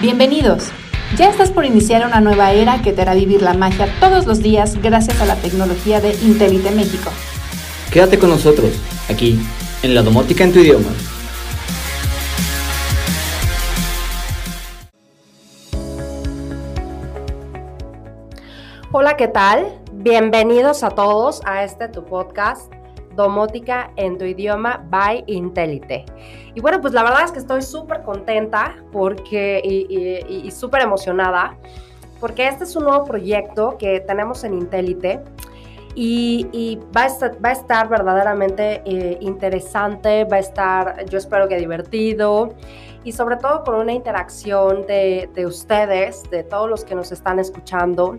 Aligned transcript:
Bienvenidos. 0.00 0.70
Ya 1.18 1.28
estás 1.28 1.50
por 1.50 1.66
iniciar 1.66 2.06
una 2.06 2.22
nueva 2.22 2.52
era 2.52 2.80
que 2.80 2.94
te 2.94 3.02
hará 3.02 3.12
vivir 3.12 3.42
la 3.42 3.52
magia 3.52 3.86
todos 4.00 4.24
los 4.24 4.42
días 4.42 4.80
gracias 4.80 5.20
a 5.20 5.26
la 5.26 5.36
tecnología 5.36 6.00
de 6.00 6.14
Intelite 6.22 6.70
México. 6.70 7.10
Quédate 7.92 8.18
con 8.18 8.30
nosotros, 8.30 8.70
aquí, 9.10 9.38
en 9.82 9.94
la 9.94 10.00
domótica 10.00 10.42
en 10.42 10.54
tu 10.54 10.60
idioma. 10.60 10.88
Hola, 18.90 19.18
¿qué 19.18 19.28
tal? 19.28 19.66
Bienvenidos 19.92 20.82
a 20.82 20.88
todos 20.88 21.42
a 21.44 21.62
este 21.62 21.88
tu 21.88 22.06
podcast 22.06 22.72
domótica 23.20 23.92
en 23.96 24.18
tu 24.18 24.24
idioma 24.24 24.84
by 24.90 25.24
Intelite. 25.26 26.04
Y 26.54 26.60
bueno, 26.60 26.80
pues 26.80 26.92
la 26.92 27.02
verdad 27.02 27.24
es 27.24 27.32
que 27.32 27.38
estoy 27.38 27.62
súper 27.62 28.02
contenta 28.02 28.76
porque, 28.92 29.60
y, 29.64 30.50
súper 30.50 30.82
emocionada 30.82 31.56
porque 32.18 32.46
este 32.46 32.64
es 32.64 32.76
un 32.76 32.84
nuevo 32.84 33.04
proyecto 33.04 33.78
que 33.78 34.00
tenemos 34.00 34.44
en 34.44 34.54
Intelite 34.54 35.20
y, 35.94 36.78
va, 36.94 37.04
a 37.04 37.06
estar, 37.06 37.44
va, 37.44 37.48
a 37.48 37.52
estar, 37.52 37.88
verdaderamente 37.88 38.82
eh, 38.84 39.18
interesante, 39.20 40.24
va 40.24 40.36
a 40.36 40.40
estar, 40.40 41.04
yo 41.06 41.18
espero 41.18 41.48
que 41.48 41.56
divertido 41.56 42.54
y 43.02 43.12
sobre 43.12 43.36
todo 43.36 43.64
con 43.64 43.76
una 43.76 43.92
interacción 43.92 44.86
de, 44.86 45.30
de 45.34 45.46
ustedes, 45.46 46.22
de 46.30 46.44
todos 46.44 46.68
los 46.68 46.84
que 46.84 46.94
nos 46.94 47.10
están 47.10 47.38
escuchando, 47.38 48.16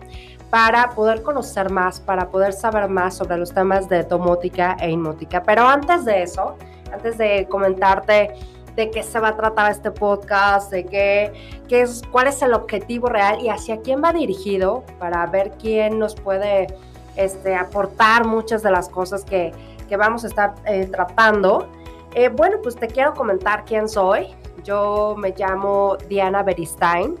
para 0.52 0.90
poder 0.90 1.22
conocer 1.22 1.70
más, 1.70 1.98
para 1.98 2.28
poder 2.28 2.52
saber 2.52 2.86
más 2.90 3.14
sobre 3.14 3.38
los 3.38 3.54
temas 3.54 3.88
de 3.88 4.02
domótica 4.02 4.76
e 4.78 4.90
inmótica. 4.90 5.42
Pero 5.42 5.66
antes 5.66 6.04
de 6.04 6.24
eso, 6.24 6.58
antes 6.92 7.16
de 7.16 7.48
comentarte 7.48 8.34
de 8.76 8.90
qué 8.90 9.02
se 9.02 9.18
va 9.18 9.28
a 9.28 9.36
tratar 9.38 9.72
este 9.72 9.90
podcast, 9.90 10.70
de 10.70 10.84
qué, 10.84 11.32
qué 11.68 11.80
es, 11.80 12.02
cuál 12.12 12.26
es 12.26 12.42
el 12.42 12.52
objetivo 12.52 13.08
real 13.08 13.40
y 13.40 13.48
hacia 13.48 13.80
quién 13.80 14.04
va 14.04 14.12
dirigido 14.12 14.84
para 14.98 15.24
ver 15.24 15.52
quién 15.52 15.98
nos 15.98 16.14
puede 16.14 16.66
este, 17.16 17.54
aportar 17.54 18.26
muchas 18.26 18.62
de 18.62 18.72
las 18.72 18.90
cosas 18.90 19.24
que, 19.24 19.52
que 19.88 19.96
vamos 19.96 20.22
a 20.24 20.26
estar 20.26 20.54
eh, 20.66 20.84
tratando. 20.84 21.66
Eh, 22.14 22.28
bueno, 22.28 22.58
pues 22.62 22.76
te 22.76 22.88
quiero 22.88 23.14
comentar 23.14 23.64
quién 23.64 23.88
soy. 23.88 24.26
Yo 24.64 25.14
me 25.16 25.30
llamo 25.34 25.96
Diana 26.10 26.42
Beristain 26.42 27.14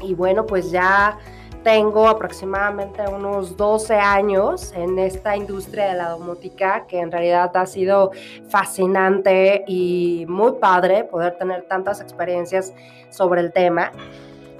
y 0.00 0.14
bueno, 0.14 0.44
pues 0.44 0.72
ya 0.72 1.16
tengo 1.62 2.08
aproximadamente 2.08 3.02
unos 3.08 3.56
12 3.56 3.94
años 3.94 4.72
en 4.74 4.98
esta 4.98 5.36
industria 5.36 5.88
de 5.88 5.94
la 5.94 6.08
domótica, 6.10 6.86
que 6.86 6.98
en 7.00 7.10
realidad 7.10 7.56
ha 7.56 7.66
sido 7.66 8.10
fascinante 8.48 9.64
y 9.66 10.24
muy 10.28 10.52
padre 10.52 11.04
poder 11.04 11.36
tener 11.36 11.62
tantas 11.62 12.00
experiencias 12.00 12.72
sobre 13.10 13.40
el 13.40 13.52
tema. 13.52 13.92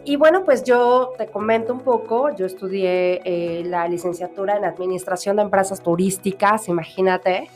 Y 0.05 0.17
bueno, 0.17 0.45
pues 0.45 0.65
yo 0.65 1.13
te 1.17 1.27
comento 1.27 1.73
un 1.73 1.81
poco, 1.81 2.35
yo 2.35 2.45
estudié 2.45 3.21
eh, 3.25 3.63
la 3.65 3.87
licenciatura 3.87 4.57
en 4.57 4.65
Administración 4.65 5.37
de 5.37 5.43
Empresas 5.43 5.81
Turísticas, 5.81 6.69
imagínate, 6.69 7.49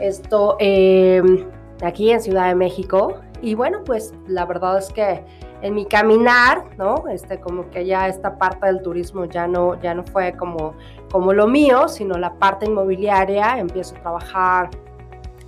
esto 0.00 0.56
em, 0.58 1.46
aquí 1.80 2.10
en 2.10 2.20
Ciudad 2.20 2.48
de 2.48 2.56
México. 2.56 3.20
Y 3.40 3.54
bueno, 3.54 3.82
pues 3.84 4.12
la 4.26 4.44
verdad 4.44 4.78
es 4.78 4.92
que 4.92 5.22
en 5.62 5.74
mi 5.74 5.86
caminar, 5.86 6.64
¿no? 6.76 7.04
Este, 7.08 7.40
como 7.40 7.70
que 7.70 7.86
ya 7.86 8.08
esta 8.08 8.36
parte 8.36 8.66
del 8.66 8.82
turismo 8.82 9.24
ya 9.24 9.46
no, 9.46 9.80
ya 9.80 9.94
no 9.94 10.02
fue 10.02 10.32
como, 10.36 10.74
como 11.10 11.32
lo 11.32 11.46
mío, 11.46 11.88
sino 11.88 12.18
la 12.18 12.34
parte 12.34 12.66
inmobiliaria. 12.66 13.58
Empiezo 13.58 13.96
a 13.96 14.00
trabajar 14.00 14.70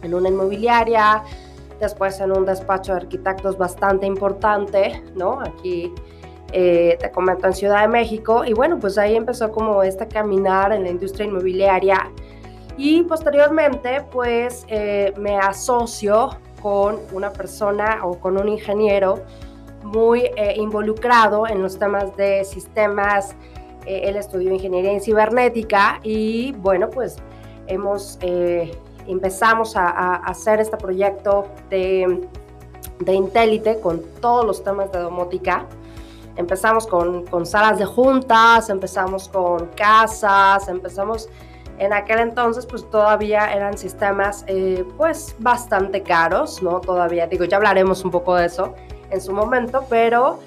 en 0.02 0.14
una 0.14 0.28
inmobiliaria, 0.28 1.22
después 1.80 2.20
en 2.20 2.30
un 2.30 2.46
despacho 2.46 2.92
de 2.92 3.00
arquitectos 3.00 3.58
bastante 3.58 4.06
importante, 4.06 5.02
¿no? 5.16 5.40
Aquí 5.40 5.92
eh, 6.52 6.96
te 7.00 7.10
comento 7.10 7.48
en 7.48 7.52
Ciudad 7.52 7.82
de 7.82 7.88
México. 7.88 8.44
Y 8.44 8.52
bueno, 8.52 8.78
pues 8.78 8.96
ahí 8.98 9.16
empezó 9.16 9.50
como 9.50 9.82
este 9.82 10.06
caminar 10.06 10.72
en 10.72 10.84
la 10.84 10.90
industria 10.90 11.26
inmobiliaria. 11.26 12.12
Y 12.76 13.02
posteriormente, 13.02 14.04
pues 14.12 14.64
eh, 14.68 15.12
me 15.16 15.36
asocio 15.38 16.30
con 16.62 16.98
una 17.12 17.32
persona 17.32 18.00
o 18.04 18.18
con 18.18 18.38
un 18.38 18.48
ingeniero 18.48 19.20
muy 19.84 20.30
eh, 20.36 20.54
involucrado 20.56 21.46
en 21.46 21.62
los 21.62 21.78
temas 21.78 22.16
de 22.16 22.44
sistemas. 22.44 23.36
Eh, 23.86 24.02
él 24.04 24.16
estudió 24.16 24.50
ingeniería 24.52 24.92
en 24.92 25.00
cibernética 25.00 26.00
y 26.02 26.52
bueno, 26.52 26.90
pues 26.90 27.16
hemos, 27.66 28.18
eh, 28.22 28.76
empezamos 29.06 29.76
a, 29.76 30.16
hacer 30.16 30.60
este 30.60 30.76
proyecto 30.76 31.46
de, 31.68 32.26
de 33.00 33.12
Intelite 33.12 33.78
con 33.80 34.02
todos 34.20 34.44
los 34.44 34.64
temas 34.64 34.90
de 34.90 35.00
domótica. 35.00 35.66
Empezamos 36.36 36.86
con, 36.86 37.26
con 37.26 37.46
salas 37.46 37.78
de 37.78 37.84
juntas, 37.84 38.68
empezamos 38.68 39.28
con 39.28 39.66
casas, 39.76 40.66
empezamos 40.68 41.28
en 41.78 41.92
aquel 41.92 42.20
entonces 42.20 42.66
pues 42.66 42.88
todavía 42.90 43.52
eran 43.52 43.76
sistemas 43.76 44.44
pues 44.96 45.34
bastante 45.38 46.02
caros, 46.02 46.62
¿no? 46.62 46.80
Todavía, 46.80 47.26
digo, 47.26 47.44
ya 47.44 47.56
hablaremos 47.56 48.04
un 48.04 48.10
poco 48.10 48.34
de 48.36 48.46
eso, 48.46 48.74
en 49.14 49.20
su 49.20 49.32
momento, 49.32 49.84
pero 49.88 50.38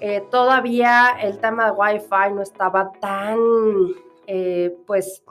eh, 0.00 0.22
todavía 0.30 1.16
el 1.22 1.38
tema 1.38 1.66
de 1.66 1.72
Wi-Fi 1.72 2.34
no 2.34 2.42
estaba 2.42 2.92
tan, 3.00 3.38
eh, 4.26 4.76
pues, 4.86 5.22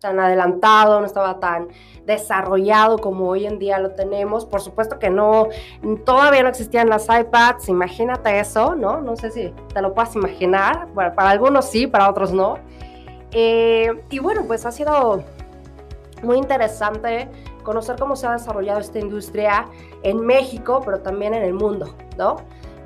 tan 0.00 0.20
adelantado, 0.20 1.00
no 1.00 1.06
estaba 1.06 1.40
tan 1.40 1.68
desarrollado 2.04 2.98
como 2.98 3.28
hoy 3.28 3.46
en 3.46 3.58
día 3.58 3.78
lo 3.78 3.90
tenemos. 3.90 4.44
Por 4.46 4.60
supuesto 4.60 4.98
que 4.98 5.10
no, 5.10 5.48
todavía 6.04 6.42
no 6.42 6.48
existían 6.48 6.88
las 6.88 7.08
iPads, 7.08 7.68
imagínate 7.68 8.38
eso, 8.38 8.74
¿no? 8.74 9.00
No 9.00 9.16
sé 9.16 9.30
si 9.30 9.52
te 9.72 9.82
lo 9.82 9.94
puedas 9.94 10.14
imaginar, 10.14 10.88
bueno, 10.94 11.14
para 11.14 11.30
algunos 11.30 11.66
sí, 11.66 11.86
para 11.86 12.08
otros 12.08 12.32
no. 12.32 12.58
Eh, 13.32 14.02
y 14.10 14.18
bueno, 14.20 14.44
pues 14.46 14.64
ha 14.64 14.72
sido 14.72 15.22
muy 16.22 16.36
interesante 16.36 17.28
conocer 17.64 17.96
cómo 17.98 18.14
se 18.14 18.28
ha 18.28 18.32
desarrollado 18.32 18.78
esta 18.78 19.00
industria 19.00 19.66
en 20.02 20.20
México, 20.20 20.82
pero 20.84 21.00
también 21.00 21.34
en 21.34 21.42
el 21.42 21.54
mundo, 21.54 21.96
¿no? 22.16 22.36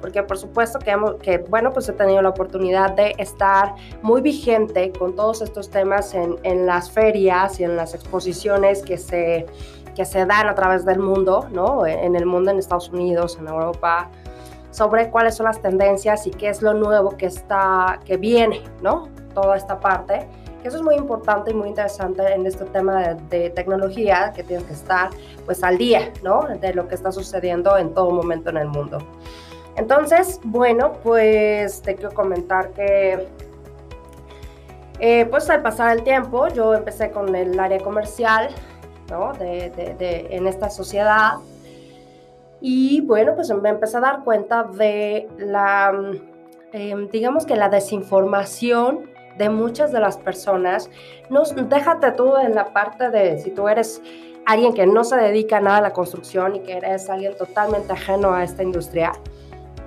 Porque 0.01 0.23
por 0.23 0.39
supuesto 0.39 0.79
que, 0.79 0.97
que, 1.21 1.39
bueno, 1.39 1.73
pues 1.73 1.89
he 1.89 1.93
tenido 1.93 2.23
la 2.23 2.29
oportunidad 2.29 2.93
de 2.93 3.15
estar 3.19 3.75
muy 4.01 4.23
vigente 4.23 4.93
con 4.97 5.17
todos 5.17 5.43
estos 5.43 5.69
temas 5.71 6.15
en, 6.15 6.37
en 6.45 6.67
las 6.67 6.91
ferias 6.91 7.59
y 7.59 7.65
en 7.65 7.77
las 7.77 7.95
exposiciones 7.95 8.83
que 8.83 8.97
se, 8.97 9.47
que 9.97 10.05
se 10.05 10.25
dan 10.25 10.49
a 10.49 10.55
través 10.55 10.85
del 10.85 11.01
mundo, 11.01 11.49
¿no? 11.51 11.85
En 11.85 12.15
el 12.15 12.25
mundo, 12.25 12.53
en 12.53 12.59
Estados 12.59 12.91
Unidos, 12.91 13.37
en 13.41 13.49
Europa, 13.49 14.09
sobre 14.71 15.11
cuáles 15.11 15.35
son 15.35 15.47
las 15.47 15.61
tendencias 15.61 16.25
y 16.29 16.31
qué 16.31 16.51
es 16.51 16.63
lo 16.63 16.75
nuevo 16.75 17.17
que 17.17 17.27
está, 17.27 17.99
que 18.05 18.17
viene, 18.17 18.63
¿no? 18.81 19.09
Toda 19.35 19.57
esta 19.57 19.81
parte. 19.81 20.29
Eso 20.65 20.77
es 20.77 20.83
muy 20.83 20.97
importante 20.97 21.53
y 21.53 21.55
muy 21.55 21.69
interesante 21.69 22.23
en 22.33 22.45
este 22.45 22.65
tema 22.65 23.15
de, 23.15 23.51
tecnología, 23.51 24.33
que 24.35 24.43
tienes 24.43 24.67
que 24.67 24.73
estar 24.73 25.11
pues 25.45 25.63
al 25.63 25.79
día, 25.79 26.13
¿no? 26.23 26.43
De 26.61 26.75
lo 26.75 26.89
que 26.89 26.97
está 26.97 27.13
sucediendo 27.13 27.77
en 27.77 27.95
todo 27.95 28.11
momento 28.11 28.51
en 28.51 28.57
el 28.57 28.69
mundo. 28.69 28.99
Entonces, 29.77 30.41
bueno, 30.43 30.95
pues 31.05 31.81
te 31.83 31.95
quiero 31.95 32.13
comentar 32.13 32.71
que 32.73 33.29
eh, 34.99 35.27
pues 35.27 35.49
al 35.49 35.63
pasar 35.63 35.97
el 35.97 36.03
tiempo, 36.03 36.49
yo 36.49 36.75
empecé 36.75 37.13
con 37.13 37.35
el 37.37 37.59
área 37.59 37.79
comercial, 37.79 38.49
¿no? 39.11 39.33
De, 39.35 39.71
de, 39.71 40.27
en 40.31 40.49
esta 40.49 40.71
sociedad. 40.71 41.35
Y 42.61 43.01
bueno, 43.03 43.37
pues 43.37 43.51
me 43.51 43.69
empecé 43.69 43.99
a 43.99 44.01
dar 44.01 44.25
cuenta 44.25 44.65
de 44.65 45.29
la, 45.39 45.93
em, 46.73 47.09
digamos 47.09 47.47
que 47.47 47.55
la 47.55 47.69
desinformación 47.69 49.08
de 49.39 49.49
muchas 49.49 49.93
de 49.93 50.01
las 50.01 50.19
personas. 50.19 50.91
No, 51.31 51.45
déjate 51.45 52.13
tú 52.13 52.37
en 52.37 52.55
la 52.55 52.73
parte 52.73 53.11
de 53.11 53.39
si 53.39 53.51
tú 53.51 53.69
eres 53.69 54.03
alguien 54.47 54.75
que 54.75 54.87
no 54.87 55.05
se 55.05 55.17
dedica 55.17 55.61
nada 55.61 55.79
a 55.79 55.83
la 55.83 55.93
construcción 55.93 56.57
y 56.57 56.61
que 56.61 56.79
eres 56.79 57.09
alguien 57.09 57.37
totalmente 57.37 57.93
ajeno 57.93 58.33
a 58.33 58.45
esta 58.45 58.63
industria. 58.63 59.13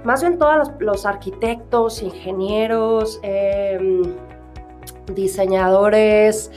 Más 0.04 0.22
bien 0.22 0.40
todos 0.40 0.72
los, 0.80 1.06
arquitectos, 1.06 2.02
ingenieros, 2.02 3.20
em, 3.22 4.16
diseñadores, 5.14 6.52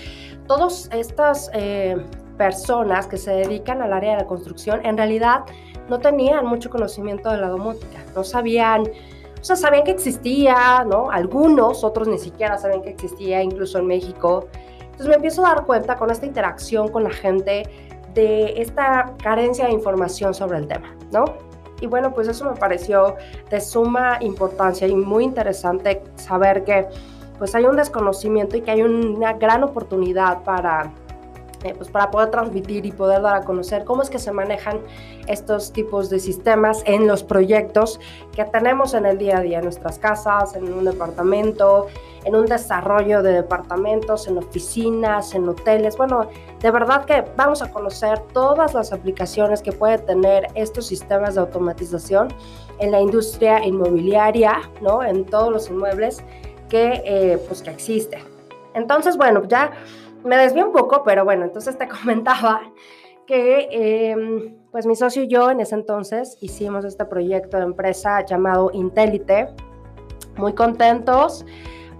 todas 0.46 0.88
estas 0.92 1.50
eh, 1.52 1.96
personas 2.38 3.06
que 3.06 3.16
se 3.16 3.32
dedican 3.32 3.82
al 3.82 3.92
área 3.92 4.12
de 4.12 4.18
la 4.18 4.26
construcción, 4.26 4.84
en 4.84 4.96
realidad 4.96 5.44
no 5.88 5.98
tenían 5.98 6.46
mucho 6.46 6.70
conocimiento 6.70 7.30
de 7.30 7.38
la 7.38 7.48
domótica, 7.48 7.98
no 8.14 8.24
sabían 8.24 8.84
o 9.44 9.46
sea, 9.46 9.56
sabían 9.56 9.84
que 9.84 9.90
existía, 9.90 10.86
¿no? 10.88 11.10
Algunos, 11.10 11.84
otros 11.84 12.08
ni 12.08 12.16
siquiera 12.16 12.56
sabían 12.56 12.80
que 12.80 12.88
existía, 12.88 13.42
incluso 13.42 13.78
en 13.78 13.86
México. 13.86 14.48
Entonces 14.80 15.06
me 15.06 15.16
empiezo 15.16 15.44
a 15.44 15.50
dar 15.50 15.66
cuenta 15.66 15.96
con 15.96 16.10
esta 16.10 16.24
interacción 16.24 16.88
con 16.88 17.04
la 17.04 17.10
gente 17.10 17.68
de 18.14 18.54
esta 18.62 19.12
carencia 19.22 19.66
de 19.66 19.72
información 19.72 20.32
sobre 20.32 20.56
el 20.56 20.66
tema, 20.66 20.96
¿no? 21.12 21.26
Y 21.82 21.86
bueno, 21.86 22.14
pues 22.14 22.26
eso 22.26 22.50
me 22.50 22.56
pareció 22.56 23.16
de 23.50 23.60
suma 23.60 24.16
importancia 24.22 24.86
y 24.86 24.94
muy 24.94 25.24
interesante 25.24 26.02
saber 26.16 26.64
que 26.64 26.86
pues 27.36 27.54
hay 27.54 27.66
un 27.66 27.76
desconocimiento 27.76 28.56
y 28.56 28.62
que 28.62 28.70
hay 28.70 28.80
una 28.80 29.34
gran 29.34 29.62
oportunidad 29.62 30.42
para 30.42 30.90
eh, 31.64 31.74
pues 31.74 31.88
para 31.90 32.10
poder 32.10 32.30
transmitir 32.30 32.84
y 32.84 32.92
poder 32.92 33.22
dar 33.22 33.36
a 33.36 33.40
conocer 33.40 33.84
cómo 33.84 34.02
es 34.02 34.10
que 34.10 34.18
se 34.18 34.32
manejan 34.32 34.80
estos 35.26 35.72
tipos 35.72 36.10
de 36.10 36.18
sistemas 36.18 36.82
en 36.84 37.06
los 37.06 37.22
proyectos 37.22 37.98
que 38.36 38.44
tenemos 38.44 38.92
en 38.92 39.06
el 39.06 39.16
día 39.16 39.38
a 39.38 39.40
día, 39.40 39.58
en 39.58 39.64
nuestras 39.64 39.98
casas, 39.98 40.54
en 40.54 40.70
un 40.70 40.84
departamento, 40.84 41.86
en 42.24 42.34
un 42.36 42.44
desarrollo 42.44 43.22
de 43.22 43.32
departamentos, 43.32 44.28
en 44.28 44.36
oficinas, 44.36 45.34
en 45.34 45.48
hoteles. 45.48 45.96
Bueno, 45.96 46.28
de 46.60 46.70
verdad 46.70 47.06
que 47.06 47.24
vamos 47.36 47.62
a 47.62 47.70
conocer 47.70 48.18
todas 48.34 48.74
las 48.74 48.92
aplicaciones 48.92 49.62
que 49.62 49.72
puede 49.72 49.98
tener 49.98 50.48
estos 50.54 50.86
sistemas 50.86 51.34
de 51.34 51.40
automatización 51.40 52.28
en 52.78 52.90
la 52.90 53.00
industria 53.00 53.64
inmobiliaria, 53.64 54.60
¿no? 54.82 55.02
En 55.02 55.24
todos 55.24 55.50
los 55.50 55.70
inmuebles 55.70 56.22
que, 56.68 57.02
eh, 57.06 57.42
pues, 57.48 57.62
que 57.62 57.70
existen. 57.70 58.20
Entonces, 58.74 59.16
bueno, 59.16 59.44
ya 59.46 59.70
me 60.24 60.36
desvío 60.36 60.66
un 60.66 60.72
poco, 60.72 61.02
pero 61.04 61.24
bueno, 61.24 61.44
entonces 61.44 61.78
te 61.78 61.86
comentaba 62.02 62.62
que 63.26 63.68
em, 63.70 64.56
pues 64.70 64.86
mi 64.86 64.96
socio 64.96 65.22
y 65.22 65.28
yo 65.28 65.50
en 65.50 65.60
ese 65.60 65.74
entonces 65.74 66.36
hicimos 66.40 66.84
este 66.84 67.04
proyecto 67.04 67.56
de 67.56 67.64
empresa 67.64 68.24
llamado 68.24 68.70
Intelite, 68.72 69.48
muy 70.36 70.52
contentos, 70.52 71.46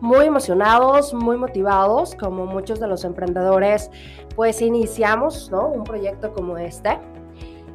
muy 0.00 0.26
emocionados, 0.26 1.14
muy 1.14 1.36
motivados, 1.36 2.14
como 2.14 2.44
muchos 2.44 2.78
de 2.80 2.88
los 2.88 3.04
emprendedores, 3.04 3.90
pues 4.36 4.60
iniciamos 4.60 5.50
¿no? 5.50 5.68
un 5.68 5.84
proyecto 5.84 6.32
como 6.32 6.58
este. 6.58 6.98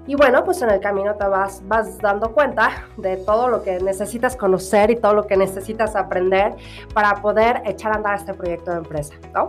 Y 0.05 0.15
bueno, 0.15 0.43
pues 0.43 0.61
en 0.61 0.69
el 0.71 0.79
camino 0.79 1.15
te 1.15 1.27
vas, 1.27 1.61
vas 1.67 1.97
dando 1.99 2.33
cuenta 2.33 2.87
de 2.97 3.17
todo 3.17 3.47
lo 3.47 3.61
que 3.61 3.79
necesitas 3.79 4.35
conocer 4.35 4.89
y 4.91 4.95
todo 4.95 5.13
lo 5.13 5.27
que 5.27 5.37
necesitas 5.37 5.95
aprender 5.95 6.55
para 6.93 7.15
poder 7.15 7.61
echar 7.65 7.91
a 7.91 7.95
andar 7.95 8.15
este 8.15 8.33
proyecto 8.33 8.71
de 8.71 8.77
empresa, 8.77 9.13
¿no? 9.33 9.47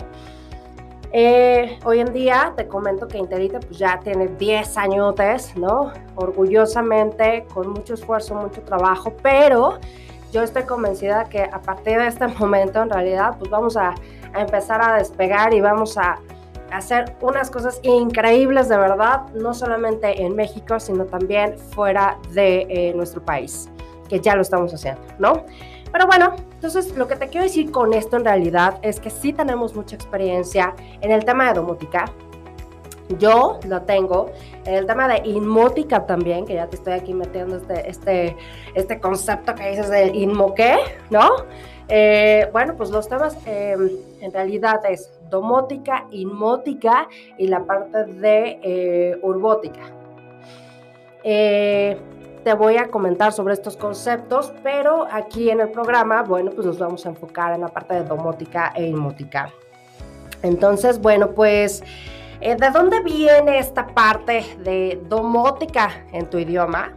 Eh, 1.13 1.79
hoy 1.85 1.99
en 1.99 2.13
día 2.13 2.53
te 2.57 2.69
comento 2.69 3.09
que 3.09 3.19
Interite 3.19 3.59
pues 3.59 3.79
ya 3.79 3.99
tiene 3.99 4.29
10 4.29 4.77
añotes, 4.77 5.57
¿no? 5.57 5.93
Orgullosamente, 6.15 7.47
con 7.53 7.71
mucho 7.71 7.95
esfuerzo, 7.95 8.37
mucho 8.37 8.63
trabajo, 8.63 9.13
pero 9.21 9.81
yo 10.33 10.43
estoy 10.43 10.63
convencida 10.63 11.25
que 11.25 11.43
a 11.43 11.61
partir 11.61 11.99
de 11.99 12.07
este 12.07 12.29
momento 12.39 12.81
en 12.83 12.91
realidad 12.91 13.37
pues 13.39 13.51
vamos 13.51 13.77
a, 13.77 13.95
empezar 14.37 14.81
a 14.81 14.95
despegar 14.95 15.53
y 15.53 15.61
vamos 15.61 15.99
a 15.99 16.21
hacer 16.71 17.17
unas 17.21 17.51
cosas 17.51 17.81
increíbles 17.83 18.69
de 18.69 18.77
verdad, 18.77 19.27
no 19.35 19.53
solamente 19.53 20.23
en 20.23 20.37
México, 20.37 20.79
sino 20.79 21.05
también 21.07 21.59
fuera 21.59 22.17
de 22.31 22.67
eh, 22.69 22.93
nuestro 22.95 23.25
país, 23.25 23.69
que 24.09 24.21
ya 24.21 24.37
lo 24.37 24.43
estamos 24.43 24.73
haciendo, 24.73 25.03
¿no? 25.19 25.45
Pero 25.93 26.07
bueno, 26.07 26.37
entonces 26.55 26.97
lo 26.97 27.09
que 27.09 27.17
te 27.17 27.29
quiero 27.29 27.45
decir 27.45 27.71
con 27.71 27.93
esto 27.93 28.17
en 28.17 28.25
realidad 28.25 28.79
es 28.83 29.01
que 29.01 29.11
sí 29.11 29.33
tenemos 29.33 29.75
mucha 29.75 29.97
experiencia 29.97 30.75
en 31.01 31.11
el 31.11 31.25
tema 31.25 31.49
de 31.49 31.55
domótica. 31.55 32.05
Yo 33.19 33.59
lo 33.67 33.83
tengo 33.83 34.31
en 34.65 34.75
el 34.75 34.87
tema 34.87 35.09
de 35.09 35.29
inmótica 35.29 36.07
también, 36.07 36.47
que 36.47 36.55
ya 36.55 36.69
te 36.69 36.77
estoy 36.77 36.93
aquí 36.93 37.13
metiendo 37.13 37.57
este, 37.57 37.89
este, 37.91 38.37
este 38.75 39.01
concepto 39.01 39.55
que 39.57 39.71
dices 39.71 39.91
de 39.91 40.09
inmoqué, 40.09 40.77
¿no? 41.11 41.29
Eh, 41.89 42.49
bueno, 42.53 42.77
pues 42.77 42.91
los 42.91 43.09
temas 43.09 43.37
em, 43.47 43.91
en 44.21 44.33
realidad 44.33 44.81
es 44.89 45.11
domótica, 45.29 46.07
inmótica 46.13 47.09
y 47.37 47.49
la 47.49 47.65
parte 47.65 48.05
de 48.05 48.61
eh, 48.63 49.19
urbótica. 49.23 49.91
Te 52.45 52.55
voy 52.55 52.79
a 52.79 52.89
comentar 52.89 53.33
sobre 53.33 53.53
estos 53.53 53.77
conceptos, 53.77 54.53
pero 54.63 55.07
aquí 55.11 55.51
en 55.51 55.61
el 55.61 55.69
programa, 55.69 56.23
bueno, 56.23 56.51
pues 56.53 56.67
nos 56.67 56.79
vamos 56.79 57.05
a 57.05 57.11
enfocar 57.11 57.53
en 57.53 57.61
la 57.61 57.69
parte 57.69 57.95
de 57.95 58.05
domótica 58.05 58.73
e 58.75 58.87
inmótica. 58.87 59.51
Entonces, 60.43 60.99
bueno, 60.99 61.33
pues, 61.33 61.83
eh, 62.41 62.57
¿de 62.57 62.71
dónde 62.71 63.03
viene 63.03 63.59
esta 63.59 63.87
parte 63.89 64.57
de 64.65 65.03
domótica 65.07 65.91
en 66.13 66.31
tu 66.31 66.39
idioma? 66.39 66.95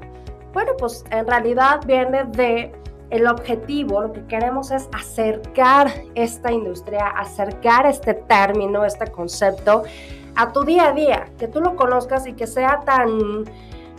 Bueno, 0.54 0.72
pues 0.80 1.04
en 1.12 1.28
realidad 1.28 1.82
viene 1.86 2.24
de 2.24 2.72
el 3.10 3.28
objetivo, 3.28 4.02
lo 4.02 4.14
que 4.14 4.26
queremos 4.26 4.72
es 4.72 4.88
acercar 4.94 5.92
esta 6.16 6.54
industria, 6.54 7.08
acercar 7.08 7.86
este 7.86 8.14
término, 8.14 8.86
este 8.86 9.12
concepto 9.12 9.84
a 10.36 10.52
tu 10.52 10.64
día 10.64 10.88
a 10.88 10.92
día, 10.94 11.26
que 11.38 11.48
tú 11.48 11.60
lo 11.60 11.76
conozcas 11.76 12.26
y 12.26 12.34
que 12.34 12.48
sea 12.48 12.80
tan 12.86 13.44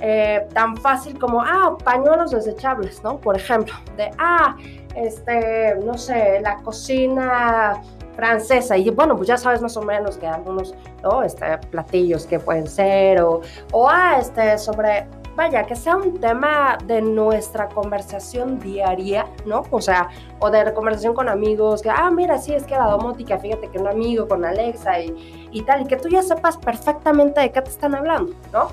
eh, 0.00 0.46
tan 0.52 0.76
fácil 0.76 1.18
como, 1.18 1.40
ah, 1.40 1.76
pañuelos 1.82 2.30
desechables, 2.32 3.02
¿no? 3.02 3.18
Por 3.18 3.36
ejemplo, 3.36 3.74
de, 3.96 4.10
ah, 4.18 4.56
este, 4.96 5.76
no 5.84 5.96
sé, 5.96 6.40
la 6.40 6.56
cocina 6.58 7.80
francesa 8.14 8.76
y 8.76 8.90
bueno, 8.90 9.16
pues 9.16 9.28
ya 9.28 9.36
sabes 9.36 9.60
más 9.60 9.76
o 9.76 9.82
menos 9.82 10.16
que 10.16 10.26
algunos, 10.26 10.74
¿no? 11.02 11.22
Este, 11.22 11.58
platillos 11.70 12.26
que 12.26 12.38
pueden 12.38 12.66
ser 12.66 13.20
o, 13.20 13.40
o 13.72 13.88
ah, 13.88 14.18
este, 14.20 14.56
sobre, 14.58 15.06
vaya, 15.36 15.64
que 15.64 15.76
sea 15.76 15.96
un 15.96 16.18
tema 16.20 16.78
de 16.84 17.02
nuestra 17.02 17.68
conversación 17.68 18.58
diaria, 18.58 19.26
¿no? 19.46 19.62
O 19.70 19.80
sea, 19.80 20.08
o 20.38 20.50
de 20.50 20.72
conversación 20.74 21.14
con 21.14 21.28
amigos, 21.28 21.82
que, 21.82 21.90
ah, 21.90 22.10
mira, 22.10 22.38
sí, 22.38 22.54
es 22.54 22.64
que 22.64 22.74
la 22.74 22.86
domótica, 22.86 23.38
fíjate 23.38 23.68
que 23.68 23.78
un 23.78 23.88
amigo 23.88 24.28
con 24.28 24.44
Alexa 24.44 25.00
y, 25.00 25.48
y 25.50 25.62
tal, 25.62 25.82
y 25.82 25.86
que 25.86 25.96
tú 25.96 26.08
ya 26.08 26.22
sepas 26.22 26.56
perfectamente 26.56 27.40
de 27.40 27.50
qué 27.50 27.62
te 27.62 27.70
están 27.70 27.94
hablando, 27.94 28.32
¿no? 28.52 28.68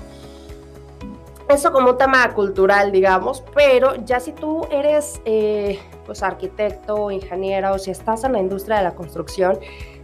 Eso 1.48 1.72
como 1.72 1.90
un 1.90 1.98
tema 1.98 2.32
cultural, 2.34 2.92
digamos, 2.92 3.42
pero 3.54 3.96
ya 4.04 4.20
si 4.20 4.32
tú 4.32 4.66
eres 4.70 5.20
eh, 5.24 5.78
pues 6.06 6.22
arquitecto, 6.22 7.10
ingeniero, 7.10 7.72
o 7.72 7.78
si 7.78 7.90
estás 7.90 8.24
en 8.24 8.32
la 8.32 8.38
industria 8.38 8.78
de 8.78 8.84
la 8.84 8.94
construcción, 8.94 9.58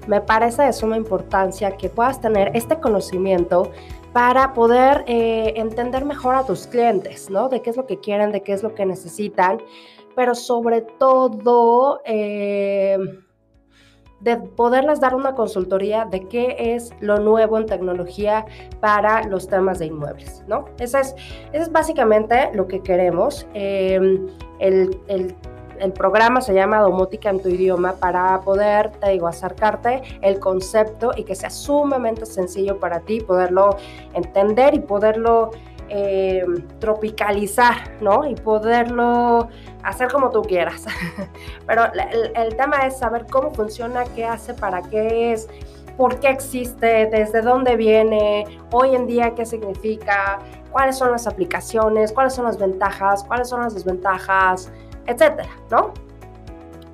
me 0.07 0.21
parece 0.21 0.63
de 0.63 0.73
suma 0.73 0.97
importancia 0.97 1.77
que 1.77 1.89
puedas 1.89 2.21
tener 2.21 2.51
este 2.55 2.81
conocimiento 2.81 3.71
para 4.13 4.53
poder 4.55 5.05
eh, 5.07 5.53
entender 5.57 6.05
mejor 6.05 6.35
a 6.35 6.45
tus 6.45 6.67
clientes, 6.67 7.31
¿no? 7.31 7.49
De 7.49 7.63
qué 7.63 7.71
es 7.71 7.77
lo 7.77 7.87
que 7.87 7.99
quieren, 7.99 8.33
de 8.33 8.43
qué 8.43 8.53
es 8.53 8.63
lo 8.63 8.75
que 8.75 8.87
necesitan, 8.87 9.63
pero 10.15 10.35
sobre 10.35 10.83
todo... 10.83 12.01
Eh, 12.05 12.99
de 14.21 14.37
poderles 14.37 15.01
dar 15.01 15.15
una 15.15 15.35
consultoría 15.35 16.05
de 16.05 16.27
qué 16.27 16.57
es 16.59 16.93
lo 17.01 17.21
nuevo 17.21 17.57
en 17.59 17.67
tecnología 17.67 18.45
para 18.81 19.23
los 19.25 19.49
temas 19.49 19.79
de 19.79 19.87
inmuebles, 19.87 20.43
¿no? 20.49 20.65
Eso 20.79 20.99
es, 20.99 21.15
es 21.53 21.71
básicamente 21.71 22.51
lo 22.55 22.67
que 22.67 22.81
queremos. 22.81 23.47
Em, 23.55 24.27
el, 24.59 25.01
el, 25.07 25.37
el, 25.79 25.93
programa 25.93 26.41
se 26.41 26.53
llama 26.53 26.81
Domótica 26.81 27.31
en 27.31 27.41
tu 27.41 27.49
idioma 27.49 27.93
para 27.93 28.41
poder, 28.41 28.91
te 28.91 29.11
digo, 29.11 29.29
acercarte 29.29 30.03
el 30.21 30.41
concepto 30.41 31.13
y 31.17 31.23
que 31.23 31.37
sea 31.37 31.51
sumamente 31.51 32.27
sencillo 32.27 32.81
para 32.81 33.01
ti 33.01 33.21
poderlo 33.21 33.77
entender 34.15 34.75
y 34.75 34.81
poderlo 34.81 35.53
eh, 35.91 36.45
tropicalizar, 36.81 37.77
¿no? 38.03 38.29
Y 38.29 38.35
poderlo 38.35 39.49
hacer 39.89 40.11
como 40.11 40.31
tú 40.31 40.43
quieras. 40.43 40.85
Pero 41.67 41.85
el, 42.35 42.57
tema 42.57 42.87
es 42.87 42.99
saber 42.99 43.27
cómo 43.31 43.53
funciona, 43.53 44.05
qué 44.15 44.25
hace, 44.25 44.55
para 44.55 44.83
qué 44.83 45.33
es, 45.33 45.49
por 45.97 46.21
qué 46.21 46.31
existe, 46.31 47.07
desde 47.07 47.43
dónde 47.43 47.77
viene, 47.77 48.45
hoy 48.71 48.95
en 48.95 49.07
día 49.07 49.35
qué 49.35 49.45
significa, 49.45 50.39
cuáles 50.71 50.97
son 50.97 51.11
las 51.11 51.27
aplicaciones, 51.27 52.13
cuáles 52.13 52.35
son 52.35 52.45
las 52.45 52.59
ventajas, 52.59 53.25
cuáles 53.25 53.49
son 53.49 53.63
las 53.63 53.75
desventajas, 53.75 54.71
etcétera, 55.07 55.49
¿no? 55.71 55.93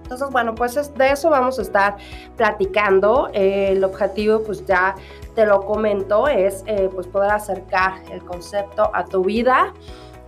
Entonces, 0.04 0.28
bueno, 0.30 0.54
pues 0.54 0.74
de 0.94 1.10
eso 1.10 1.30
vamos 1.30 1.58
a 1.58 1.62
estar 1.62 1.96
platicando. 2.36 3.30
el 3.32 3.82
objetivo, 3.82 4.42
pues 4.42 4.64
ya 4.66 4.94
te 5.34 5.46
lo 5.46 5.64
comento, 5.64 6.28
es 6.28 6.62
eh, 6.66 6.90
pues 6.94 7.06
poder 7.06 7.32
acercar 7.32 7.94
el 8.10 8.22
concepto 8.24 8.90
a 8.92 9.04
tu 9.04 9.24
vida 9.24 9.72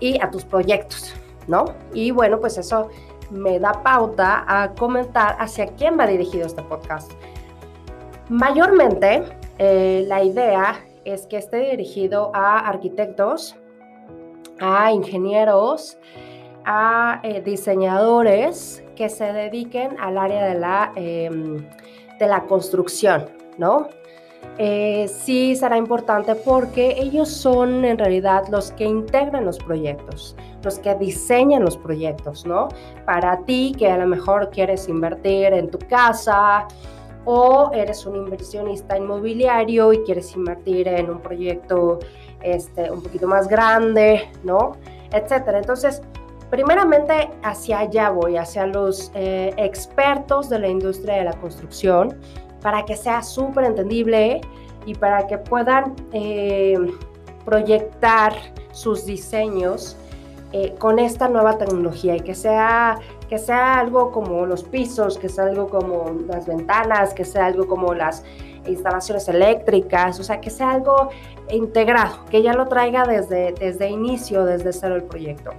y 0.01 0.21
a 0.21 0.31
tus 0.31 0.45
proyectos, 0.45 1.15
¿no? 1.47 1.65
Y 1.93 2.11
bueno, 2.11 2.41
pues 2.41 2.59
eso 2.59 2.89
me 3.31 3.59
da 3.59 3.73
pauta 3.83 4.45
a 4.47 4.75
comentar 4.75 5.37
hacia 5.39 5.67
quién 5.69 5.99
va 5.99 6.07
dirigido 6.07 6.47
este 6.47 6.63
podcast. 6.63 7.13
Mayormente, 8.29 9.25
eh, 9.59 10.05
la 10.07 10.23
idea 10.23 10.81
es 11.05 11.27
que 11.27 11.37
esté 11.37 11.71
dirigido 11.71 12.31
a 12.35 12.59
arquitectos, 12.59 13.57
a 14.59 14.91
ingenieros, 14.93 15.99
a 16.65 17.21
eh, 17.23 17.41
diseñadores 17.43 18.83
que 18.97 19.09
se 19.09 19.33
dediquen 19.33 19.97
al 20.01 20.19
área 20.19 20.45
de 20.45 20.59
la, 20.59 20.93
em, 20.97 21.65
de 22.19 22.27
la 22.27 22.45
construcción, 22.45 23.31
¿no? 23.59 23.89
Eh, 24.59 25.07
sí 25.09 25.55
será 25.55 25.77
importante 25.77 26.35
porque 26.35 26.97
ellos 26.99 27.29
son 27.29 27.85
en 27.85 27.99
realidad 27.99 28.45
los 28.51 28.73
que 28.73 28.85
integran 28.85 29.45
los 29.45 29.59
proyectos, 29.59 30.35
los 30.63 30.79
que 30.79 30.95
diseñan 30.95 31.63
los 31.63 31.77
proyectos, 31.77 32.47
¿no? 32.47 32.69
Para 33.05 33.45
ti 33.45 33.75
que 33.79 33.91
a 33.91 33.99
lo 33.99 34.07
mejor 34.07 34.49
quieres 34.51 34.89
invertir 34.89 35.53
en 35.53 35.71
tu 35.71 35.79
casa 35.79 36.67
o 37.27 37.71
eres 37.75 38.07
un 38.07 38.17
inversionista 38.17 38.97
inmobiliario 38.97 39.93
y 39.93 39.99
quieres 40.05 40.35
invertir 40.35 40.89
en 40.89 41.11
un 41.11 41.21
proyecto 41.21 41.99
este, 42.41 42.91
un 42.91 43.03
poquito 43.03 43.27
más 43.27 43.49
grande, 43.49 44.31
¿no? 44.43 44.73
Etcétera. 45.13 45.59
Entonces, 45.59 46.01
primeramente 46.51 47.29
hacia 47.43 47.81
allá 47.81 48.11
voy, 48.11 48.37
hacia 48.37 48.67
los 48.67 49.11
eh, 49.15 49.53
expertos 49.57 50.49
de 50.49 50.61
la 50.61 50.69
industria 50.69 51.17
de 51.17 51.25
la 51.25 51.33
construcción 51.35 52.17
para 52.67 52.85
que 52.85 52.97
sea 52.97 53.23
súper 53.23 53.63
entendible 53.63 54.41
y 54.87 54.95
para 54.97 55.29
que 55.29 55.39
puedan 55.39 55.95
eh, 56.13 56.77
proyectar 57.45 58.33
sus 58.73 59.07
diseños 59.07 59.97
eh, 60.51 60.75
con 60.77 60.99
esta 60.99 61.29
nueva 61.29 61.59
tecnología 61.59 62.17
y 62.17 62.21
que 62.23 62.35
sea, 62.35 62.99
que 63.29 63.39
sea 63.39 63.79
algo 63.79 64.11
como 64.11 64.47
los 64.47 64.65
pisos, 64.65 65.17
que 65.17 65.29
sea 65.29 65.45
algo 65.45 65.69
como 65.69 66.11
las 66.27 66.49
ventanas, 66.49 67.15
que 67.15 67.25
sea 67.25 67.47
algo 67.47 67.69
como 67.69 67.95
las 67.95 68.25
instalaciones 68.67 69.29
eléctricas, 69.29 70.19
o 70.19 70.25
sea, 70.25 70.41
que 70.41 70.51
sea 70.51 70.73
algo 70.73 71.11
integrado, 71.51 72.25
que 72.33 72.43
ya 72.43 72.53
lo 72.53 72.67
traiga 72.67 73.07
desde, 73.07 73.53
desde 73.53 73.91
inicio, 73.91 74.45
desde 74.45 74.73
cero 74.73 74.97
el 74.97 75.05
proyecto. 75.05 75.53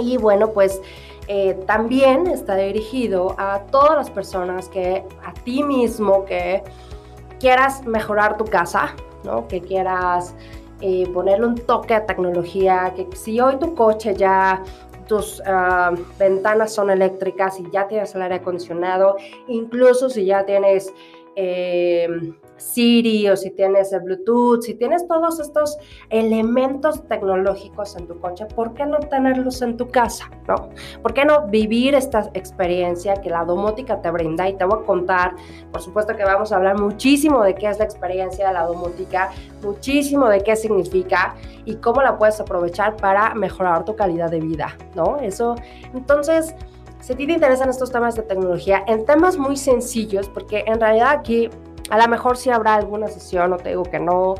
Y 0.00 0.16
bueno, 0.16 0.50
pues 0.50 0.80
eh, 1.28 1.54
también 1.66 2.26
está 2.26 2.56
dirigido 2.56 3.34
a 3.36 3.60
todas 3.70 3.96
las 3.96 4.10
personas 4.10 4.68
que 4.70 5.04
a 5.22 5.34
ti 5.34 5.62
mismo, 5.62 6.24
que 6.24 6.62
quieras 7.38 7.84
mejorar 7.86 8.38
tu 8.38 8.46
casa, 8.46 8.96
¿no? 9.24 9.46
que 9.46 9.60
quieras 9.60 10.34
eh, 10.80 11.06
ponerle 11.12 11.46
un 11.46 11.54
toque 11.56 11.92
a 11.92 12.06
tecnología, 12.06 12.94
que 12.96 13.06
si 13.14 13.40
hoy 13.40 13.58
tu 13.58 13.74
coche 13.74 14.14
ya 14.14 14.62
tus 15.06 15.42
ah, 15.46 15.92
ventanas 16.18 16.72
son 16.72 16.90
eléctricas 16.90 17.60
y 17.60 17.70
ya 17.70 17.86
tienes 17.88 18.14
el 18.14 18.22
aire 18.22 18.36
acondicionado, 18.36 19.16
incluso 19.48 20.08
si 20.08 20.24
ya 20.24 20.46
tienes 20.46 20.92
eh, 21.36 22.08
Siri 22.58 23.28
o 23.28 23.36
si 23.36 23.50
tienes 23.50 23.92
el 23.92 24.00
Bluetooth, 24.00 24.62
si 24.62 24.74
tienes 24.74 25.06
todos 25.06 25.40
estos 25.40 25.78
elementos 26.10 27.06
tecnológicos 27.08 27.96
en 27.96 28.06
tu 28.06 28.18
coche, 28.20 28.46
¿por 28.46 28.74
qué 28.74 28.84
no 28.84 28.98
tenerlos 28.98 29.62
en 29.62 29.76
tu 29.76 29.88
casa? 29.88 30.30
¿no? 30.46 30.68
¿Por 31.02 31.14
qué 31.14 31.24
no 31.24 31.46
vivir 31.46 31.94
esta 31.94 32.30
experiencia 32.34 33.14
que 33.14 33.30
la 33.30 33.44
domótica 33.44 34.00
te 34.02 34.10
brinda? 34.10 34.48
Y 34.48 34.56
te 34.56 34.64
voy 34.64 34.80
a 34.82 34.86
contar, 34.86 35.36
por 35.72 35.80
supuesto 35.80 36.16
que 36.16 36.24
vamos 36.24 36.52
a 36.52 36.56
hablar 36.56 36.78
muchísimo 36.78 37.42
de 37.42 37.54
qué 37.54 37.68
es 37.68 37.78
la 37.78 37.84
experiencia 37.84 38.48
de 38.48 38.54
la 38.54 38.64
domótica, 38.64 39.30
muchísimo 39.62 40.28
de 40.28 40.42
qué 40.42 40.56
significa 40.56 41.34
y 41.64 41.76
cómo 41.76 42.02
la 42.02 42.18
puedes 42.18 42.40
aprovechar 42.40 42.96
para 42.96 43.34
mejorar 43.34 43.84
tu 43.84 43.94
calidad 43.94 44.30
de 44.30 44.40
vida, 44.40 44.76
¿no? 44.94 45.18
Eso, 45.18 45.56
entonces... 45.94 46.54
Si 47.00 47.12
a 47.12 47.16
ti 47.16 47.28
te 47.28 47.32
interesan 47.32 47.70
estos 47.70 47.92
temas 47.92 48.16
de 48.16 48.22
tecnología, 48.22 48.82
en 48.88 49.04
temas 49.06 49.38
muy 49.38 49.56
sencillos, 49.56 50.28
porque 50.28 50.64
en 50.66 50.80
realidad 50.80 51.10
aquí 51.10 51.48
a 51.90 51.98
lo 51.98 52.08
mejor 52.08 52.36
sí 52.36 52.50
habrá 52.50 52.74
alguna 52.74 53.08
sesión, 53.08 53.50
no 53.50 53.56
te 53.56 53.70
digo 53.70 53.84
que 53.84 53.98
no, 53.98 54.34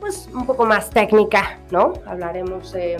pues 0.00 0.28
un 0.34 0.46
poco 0.46 0.64
más 0.64 0.90
técnica, 0.90 1.58
¿no? 1.70 1.92
Hablaremos, 2.06 2.74
eh, 2.74 2.96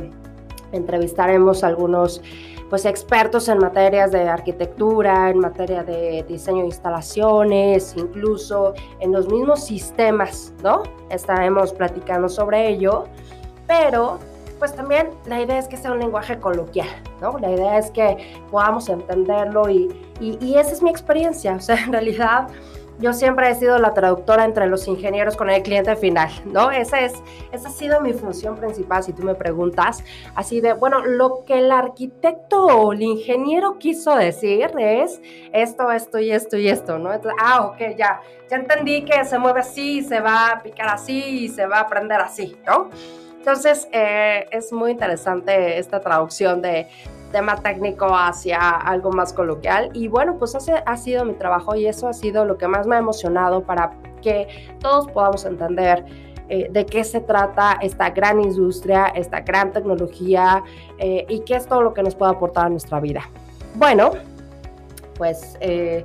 entrevistaremos 0.72 1.64
a 1.64 1.68
algunos 1.68 2.20
pues 2.68 2.84
expertos 2.84 3.48
en 3.48 3.58
materias 3.58 4.12
de 4.12 4.28
arquitectura, 4.28 5.30
en 5.30 5.38
materia 5.38 5.82
de 5.82 6.22
diseño 6.28 6.60
de 6.60 6.66
instalaciones, 6.66 7.94
incluso 7.96 8.74
en 9.00 9.12
los 9.12 9.26
mismos 9.28 9.64
sistemas, 9.64 10.52
¿no? 10.62 10.82
Estaremos 11.08 11.72
platicando 11.72 12.28
sobre 12.28 12.68
ello, 12.68 13.04
pero 13.66 14.18
pues 14.58 14.74
también 14.74 15.10
la 15.24 15.40
idea 15.40 15.58
es 15.58 15.68
que 15.68 15.76
sea 15.76 15.92
un 15.92 16.00
lenguaje 16.00 16.38
coloquial, 16.38 16.88
¿no? 17.22 17.38
La 17.38 17.50
idea 17.50 17.78
es 17.78 17.90
que 17.90 18.34
podamos 18.50 18.88
entenderlo 18.88 19.70
y, 19.70 19.88
y, 20.20 20.36
y 20.44 20.58
esa 20.58 20.72
es 20.72 20.82
mi 20.82 20.90
experiencia, 20.90 21.54
o 21.54 21.60
sea, 21.60 21.82
en 21.82 21.92
realidad 21.92 22.48
yo 22.98 23.12
siempre 23.12 23.48
he 23.50 23.54
sido 23.54 23.78
la 23.78 23.94
traductora 23.94 24.44
entre 24.44 24.66
los 24.66 24.88
ingenieros 24.88 25.36
con 25.36 25.48
el 25.50 25.62
cliente 25.62 25.94
final, 25.96 26.30
¿no? 26.46 26.70
Esa, 26.70 27.00
es, 27.00 27.14
esa 27.52 27.68
ha 27.68 27.72
sido 27.72 28.00
mi 28.00 28.12
función 28.12 28.56
principal, 28.56 29.02
si 29.04 29.12
tú 29.12 29.22
me 29.22 29.34
preguntas. 29.34 30.02
Así 30.34 30.60
de, 30.60 30.72
bueno, 30.72 31.04
lo 31.04 31.44
que 31.44 31.58
el 31.58 31.70
arquitecto 31.70 32.66
o 32.66 32.92
el 32.92 33.02
ingeniero 33.02 33.78
quiso 33.78 34.16
decir 34.16 34.70
es 34.78 35.20
esto, 35.52 35.92
esto 35.92 36.18
y 36.18 36.32
esto 36.32 36.56
y 36.56 36.68
esto, 36.68 36.98
¿no? 36.98 37.12
Entonces, 37.12 37.40
ah, 37.42 37.66
ok, 37.66 37.96
ya, 37.96 38.20
ya 38.50 38.56
entendí 38.56 39.04
que 39.04 39.24
se 39.24 39.38
mueve 39.38 39.60
así, 39.60 40.02
se 40.02 40.20
va 40.20 40.50
a 40.50 40.62
picar 40.62 40.88
así 40.88 41.44
y 41.44 41.48
se 41.48 41.66
va 41.66 41.80
a 41.80 41.86
prender 41.86 42.20
así, 42.20 42.56
¿no? 42.66 42.90
Entonces, 43.36 43.88
eh, 43.92 44.46
es 44.50 44.72
muy 44.72 44.90
interesante 44.90 45.78
esta 45.78 46.00
traducción 46.00 46.60
de, 46.60 46.88
tema 47.32 47.56
técnico 47.56 48.06
hacia 48.06 48.58
algo 48.58 49.10
más 49.10 49.32
coloquial. 49.32 49.90
Y 49.92 50.08
bueno, 50.08 50.36
pues 50.38 50.54
ese 50.54 50.82
ha 50.84 50.96
sido 50.96 51.24
mi 51.24 51.34
trabajo 51.34 51.74
y 51.74 51.86
eso 51.86 52.08
ha 52.08 52.12
sido 52.12 52.44
lo 52.44 52.58
que 52.58 52.68
más 52.68 52.86
me 52.86 52.96
ha 52.96 52.98
emocionado 52.98 53.62
para 53.62 53.92
que 54.22 54.76
todos 54.80 55.08
podamos 55.08 55.44
entender 55.44 56.04
eh, 56.48 56.68
de 56.70 56.86
qué 56.86 57.04
se 57.04 57.20
trata 57.20 57.78
esta 57.82 58.10
gran 58.10 58.40
industria, 58.40 59.06
esta 59.08 59.40
gran 59.40 59.72
tecnología 59.72 60.64
eh, 60.98 61.26
y 61.28 61.40
qué 61.40 61.56
es 61.56 61.66
todo 61.66 61.82
lo 61.82 61.92
que 61.92 62.02
nos 62.02 62.14
puede 62.14 62.32
aportar 62.32 62.66
a 62.66 62.68
nuestra 62.70 63.00
vida. 63.00 63.22
Bueno, 63.74 64.12
pues 65.16 65.58
eh, 65.60 66.04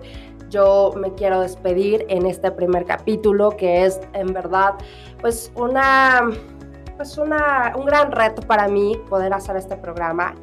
yo 0.50 0.92
me 0.98 1.14
quiero 1.14 1.40
despedir 1.40 2.06
en 2.10 2.26
este 2.26 2.52
primer 2.52 2.86
capítulo 2.86 3.52
que 3.52 3.86
es 3.86 4.02
en 4.14 4.34
verdad 4.34 4.74
pues 5.22 5.52
una 5.56 6.30
pues 6.98 7.18
una, 7.18 7.74
un 7.76 7.86
gran 7.86 8.12
reto 8.12 8.42
para 8.44 8.68
mí 8.68 9.00
poder 9.10 9.34
hacer 9.34 9.56
este 9.56 9.76
programa. 9.76 10.36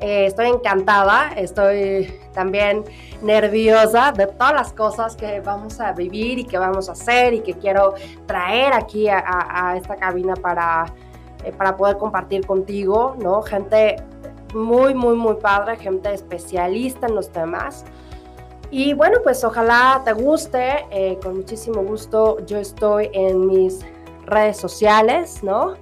Eh, 0.00 0.26
estoy 0.26 0.48
encantada, 0.48 1.32
estoy 1.36 2.12
también 2.32 2.84
nerviosa 3.22 4.12
de 4.12 4.26
todas 4.26 4.52
las 4.52 4.72
cosas 4.72 5.16
que 5.16 5.40
vamos 5.40 5.80
a 5.80 5.92
vivir 5.92 6.40
y 6.40 6.44
que 6.44 6.58
vamos 6.58 6.88
a 6.88 6.92
hacer 6.92 7.32
y 7.34 7.40
que 7.40 7.54
quiero 7.54 7.94
traer 8.26 8.72
aquí 8.72 9.08
a, 9.08 9.74
esta 9.76 9.96
cabina 9.96 10.34
para, 10.34 10.86
eh, 11.44 11.52
para 11.52 11.76
poder 11.76 11.96
compartir 11.96 12.44
contigo, 12.46 13.16
¿no? 13.20 13.40
Gente 13.42 13.96
muy, 14.52 14.94
muy, 14.94 15.16
muy 15.16 15.34
padre, 15.36 15.76
gente 15.76 16.12
especialista 16.12 17.06
en 17.06 17.14
los 17.14 17.30
temas. 17.30 17.84
Y 18.70 18.94
bueno, 18.94 19.18
pues 19.22 19.44
ojalá 19.44 20.02
te 20.04 20.12
guste, 20.12 20.86
eh, 20.90 21.18
con 21.22 21.36
muchísimo 21.36 21.82
gusto 21.82 22.44
yo 22.44 22.58
estoy 22.58 23.10
en 23.12 23.46
mis 23.46 23.86
redes 24.26 24.56
sociales, 24.56 25.44
¿no? 25.44 25.74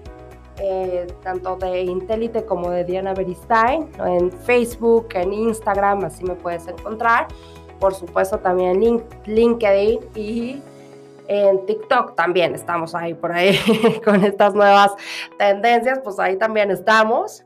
Eh, 0.58 1.06
tanto 1.22 1.56
de 1.56 1.80
Intelite 1.82 2.44
como 2.44 2.70
de 2.70 2.84
Diana 2.84 3.14
Beristain, 3.14 3.88
en 4.04 4.30
Facebook, 4.30 5.08
en 5.14 5.32
Instagram, 5.32 6.04
así 6.04 6.24
me 6.24 6.34
puedes 6.34 6.66
encontrar. 6.68 7.28
Por 7.80 7.94
supuesto 7.94 8.38
también 8.38 8.82
en 8.82 9.02
LinkedIn 9.24 10.00
y 10.14 10.62
en 11.26 11.64
TikTok 11.66 12.14
también 12.14 12.54
estamos 12.54 12.94
ahí 12.94 13.14
por 13.14 13.32
ahí 13.32 13.58
con 14.04 14.22
estas 14.24 14.54
nuevas 14.54 14.92
tendencias, 15.38 16.00
pues 16.04 16.18
ahí 16.18 16.36
también 16.36 16.70
estamos. 16.70 17.44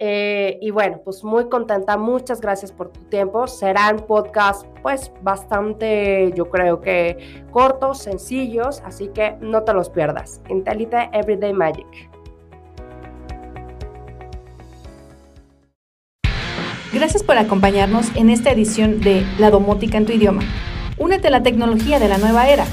Eh, 0.00 0.58
y 0.60 0.70
bueno, 0.70 1.00
pues 1.04 1.22
muy 1.22 1.48
contenta, 1.48 1.96
muchas 1.96 2.40
gracias 2.40 2.72
por 2.72 2.90
tu 2.90 3.00
tiempo. 3.04 3.46
Serán 3.46 4.00
podcasts 4.00 4.66
pues 4.82 5.12
bastante, 5.22 6.32
yo 6.34 6.50
creo 6.50 6.80
que 6.80 7.44
cortos, 7.52 7.98
sencillos, 7.98 8.82
así 8.84 9.08
que 9.08 9.36
no 9.40 9.62
te 9.62 9.72
los 9.72 9.88
pierdas. 9.88 10.42
Intelite 10.48 11.08
Everyday 11.12 11.52
Magic. 11.52 12.13
Gracias 16.94 17.24
por 17.24 17.36
acompañarnos 17.36 18.06
en 18.14 18.30
esta 18.30 18.52
edición 18.52 19.00
de 19.00 19.26
La 19.38 19.50
Domótica 19.50 19.98
en 19.98 20.06
tu 20.06 20.12
idioma. 20.12 20.42
Únete 20.96 21.26
a 21.26 21.30
la 21.32 21.42
tecnología 21.42 21.98
de 21.98 22.08
la 22.08 22.18
nueva 22.18 22.48
era. 22.48 22.66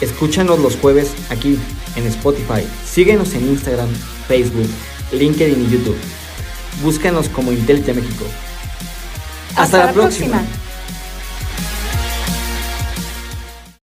Escúchanos 0.00 0.58
los 0.58 0.76
jueves 0.76 1.12
aquí 1.28 1.58
en 1.96 2.06
Spotify. 2.06 2.66
Síguenos 2.82 3.34
en 3.34 3.46
Instagram, 3.46 3.90
Facebook, 4.26 4.66
LinkedIn 5.12 5.66
y 5.66 5.70
YouTube. 5.70 5.98
Búscanos 6.82 7.28
como 7.28 7.52
Intelite 7.52 7.92
México. 7.92 8.24
Hasta, 9.54 9.84
la, 9.84 9.92
próxima. 9.92 10.42